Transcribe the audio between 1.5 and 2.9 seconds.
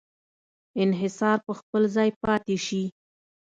خپل ځای پاتې شي.